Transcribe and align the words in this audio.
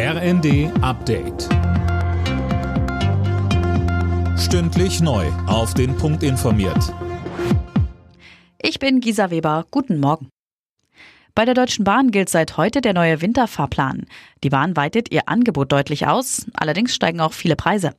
RND 0.00 0.70
Update. 0.80 1.48
Stündlich 4.38 5.00
neu. 5.00 5.26
Auf 5.48 5.74
den 5.74 5.96
Punkt 5.96 6.22
informiert. 6.22 6.94
Ich 8.62 8.78
bin 8.78 9.00
Gisa 9.00 9.32
Weber. 9.32 9.66
Guten 9.72 9.98
Morgen. 9.98 10.28
Bei 11.34 11.44
der 11.44 11.54
Deutschen 11.54 11.82
Bahn 11.82 12.12
gilt 12.12 12.28
seit 12.28 12.56
heute 12.56 12.80
der 12.80 12.92
neue 12.92 13.20
Winterfahrplan. 13.20 14.06
Die 14.44 14.50
Bahn 14.50 14.76
weitet 14.76 15.10
ihr 15.10 15.28
Angebot 15.28 15.72
deutlich 15.72 16.06
aus, 16.06 16.46
allerdings 16.54 16.94
steigen 16.94 17.20
auch 17.20 17.32
viele 17.32 17.56
Preise. 17.56 17.96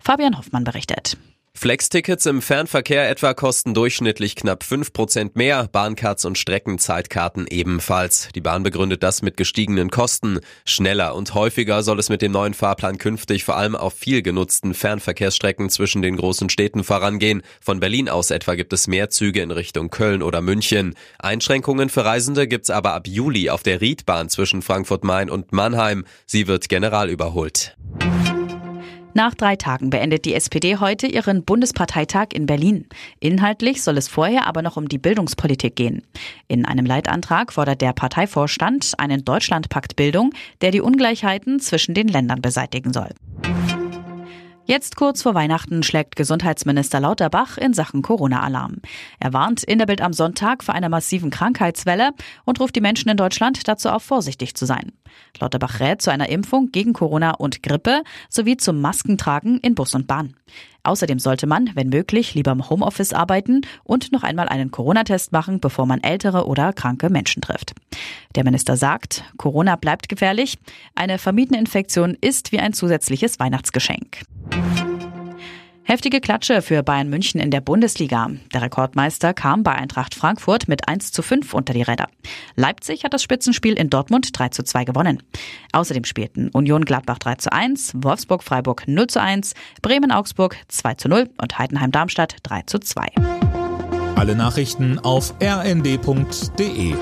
Fabian 0.00 0.38
Hoffmann 0.38 0.64
berichtet. 0.64 1.18
Flex-Tickets 1.62 2.26
im 2.26 2.42
Fernverkehr 2.42 3.08
etwa 3.08 3.34
kosten 3.34 3.72
durchschnittlich 3.72 4.34
knapp 4.34 4.64
5% 4.64 5.32
mehr, 5.34 5.68
Bahncards 5.70 6.24
und 6.24 6.36
Streckenzeitkarten 6.36 7.46
ebenfalls. 7.48 8.30
Die 8.34 8.40
Bahn 8.40 8.64
begründet 8.64 9.04
das 9.04 9.22
mit 9.22 9.36
gestiegenen 9.36 9.88
Kosten. 9.88 10.40
Schneller 10.64 11.14
und 11.14 11.34
häufiger 11.34 11.84
soll 11.84 12.00
es 12.00 12.08
mit 12.08 12.20
dem 12.20 12.32
neuen 12.32 12.54
Fahrplan 12.54 12.98
künftig 12.98 13.44
vor 13.44 13.56
allem 13.56 13.76
auf 13.76 13.94
viel 13.94 14.22
genutzten 14.22 14.74
Fernverkehrsstrecken 14.74 15.70
zwischen 15.70 16.02
den 16.02 16.16
großen 16.16 16.48
Städten 16.48 16.82
vorangehen. 16.82 17.42
Von 17.60 17.78
Berlin 17.78 18.08
aus 18.08 18.32
etwa 18.32 18.56
gibt 18.56 18.72
es 18.72 18.88
mehr 18.88 19.10
Züge 19.10 19.40
in 19.40 19.52
Richtung 19.52 19.90
Köln 19.90 20.24
oder 20.24 20.40
München. 20.40 20.96
Einschränkungen 21.20 21.90
für 21.90 22.04
Reisende 22.04 22.48
gibt's 22.48 22.70
aber 22.70 22.94
ab 22.94 23.06
Juli 23.06 23.50
auf 23.50 23.62
der 23.62 23.80
Riedbahn 23.80 24.28
zwischen 24.30 24.62
Frankfurt-Main 24.62 25.30
und 25.30 25.52
Mannheim. 25.52 26.06
Sie 26.26 26.48
wird 26.48 26.68
general 26.68 27.08
überholt. 27.08 27.76
Nach 29.14 29.34
drei 29.34 29.56
Tagen 29.56 29.90
beendet 29.90 30.24
die 30.24 30.34
SPD 30.34 30.78
heute 30.78 31.06
ihren 31.06 31.44
Bundesparteitag 31.44 32.28
in 32.32 32.46
Berlin. 32.46 32.86
Inhaltlich 33.20 33.82
soll 33.82 33.98
es 33.98 34.08
vorher 34.08 34.46
aber 34.46 34.62
noch 34.62 34.78
um 34.78 34.88
die 34.88 34.96
Bildungspolitik 34.96 35.76
gehen. 35.76 36.02
In 36.48 36.64
einem 36.64 36.86
Leitantrag 36.86 37.52
fordert 37.52 37.82
der 37.82 37.92
Parteivorstand 37.92 38.94
einen 38.96 39.22
Deutschlandpakt 39.24 39.96
Bildung, 39.96 40.30
der 40.62 40.70
die 40.70 40.80
Ungleichheiten 40.80 41.60
zwischen 41.60 41.94
den 41.94 42.08
Ländern 42.08 42.40
beseitigen 42.40 42.94
soll. 42.94 43.10
Jetzt 44.64 44.94
kurz 44.94 45.22
vor 45.22 45.34
Weihnachten 45.34 45.82
schlägt 45.82 46.14
Gesundheitsminister 46.14 47.00
Lauterbach 47.00 47.58
in 47.58 47.74
Sachen 47.74 48.00
Corona-Alarm. 48.00 48.76
Er 49.18 49.32
warnt 49.32 49.64
in 49.64 49.78
der 49.78 49.86
Bild 49.86 50.00
am 50.00 50.12
Sonntag 50.12 50.62
vor 50.62 50.74
einer 50.74 50.88
massiven 50.88 51.30
Krankheitswelle 51.30 52.10
und 52.44 52.60
ruft 52.60 52.76
die 52.76 52.80
Menschen 52.80 53.08
in 53.08 53.16
Deutschland 53.16 53.66
dazu 53.66 53.88
auf, 53.88 54.04
vorsichtig 54.04 54.54
zu 54.54 54.64
sein. 54.64 54.92
Lauterbach 55.40 55.80
rät 55.80 56.00
zu 56.00 56.12
einer 56.12 56.28
Impfung 56.28 56.70
gegen 56.70 56.92
Corona 56.92 57.32
und 57.32 57.64
Grippe 57.64 58.04
sowie 58.28 58.56
zum 58.56 58.80
Maskentragen 58.80 59.58
in 59.58 59.74
Bus 59.74 59.96
und 59.96 60.06
Bahn. 60.06 60.36
Außerdem 60.84 61.18
sollte 61.18 61.46
man, 61.46 61.70
wenn 61.74 61.88
möglich, 61.88 62.34
lieber 62.34 62.50
im 62.52 62.68
Homeoffice 62.68 63.12
arbeiten 63.12 63.60
und 63.84 64.12
noch 64.12 64.24
einmal 64.24 64.48
einen 64.48 64.70
Corona-Test 64.70 65.32
machen, 65.32 65.60
bevor 65.60 65.86
man 65.86 66.02
ältere 66.02 66.46
oder 66.46 66.72
kranke 66.72 67.08
Menschen 67.08 67.42
trifft. 67.42 67.74
Der 68.34 68.44
Minister 68.44 68.76
sagt, 68.76 69.24
Corona 69.36 69.76
bleibt 69.76 70.08
gefährlich. 70.08 70.58
Eine 70.94 71.18
vermiedene 71.18 71.58
Infektion 71.58 72.16
ist 72.20 72.52
wie 72.52 72.58
ein 72.58 72.72
zusätzliches 72.72 73.38
Weihnachtsgeschenk. 73.38 74.22
Heftige 75.84 76.20
Klatsche 76.20 76.62
für 76.62 76.82
Bayern 76.82 77.10
München 77.10 77.40
in 77.40 77.50
der 77.50 77.60
Bundesliga. 77.60 78.30
Der 78.54 78.62
Rekordmeister 78.62 79.34
kam 79.34 79.64
bei 79.64 79.72
Eintracht 79.72 80.14
Frankfurt 80.14 80.68
mit 80.68 80.88
1 80.88 81.10
zu 81.10 81.22
5 81.22 81.52
unter 81.54 81.74
die 81.74 81.82
Räder. 81.82 82.06
Leipzig 82.54 83.02
hat 83.02 83.12
das 83.12 83.22
Spitzenspiel 83.22 83.74
in 83.74 83.90
Dortmund 83.90 84.38
3 84.38 84.50
zu 84.50 84.62
2 84.62 84.84
gewonnen. 84.84 85.22
Außerdem 85.72 86.04
spielten 86.04 86.50
Union 86.50 86.84
Gladbach 86.84 87.18
3 87.18 87.34
zu 87.34 87.52
1, 87.52 87.94
Wolfsburg 87.96 88.44
Freiburg 88.44 88.84
0 88.86 89.08
zu 89.08 89.20
1, 89.20 89.54
Bremen 89.82 90.12
Augsburg 90.12 90.56
2 90.68 90.94
zu 90.94 91.08
0 91.08 91.28
und 91.40 91.58
Heidenheim 91.58 91.90
Darmstadt 91.90 92.36
3 92.44 92.62
zu 92.62 92.78
2. 92.78 93.08
Alle 94.14 94.36
Nachrichten 94.36 95.00
auf 95.00 95.34
rnd.de 95.42 96.94